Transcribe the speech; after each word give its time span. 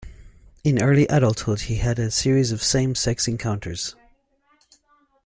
In 0.63 0.81
early 0.81 1.05
adulthood 1.09 1.59
he 1.61 1.75
had 1.75 1.99
a 1.99 2.09
series 2.09 2.51
of 2.51 2.63
same-sex 2.63 3.27
encounters. 3.27 3.95